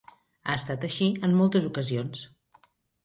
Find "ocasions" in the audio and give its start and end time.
1.73-2.25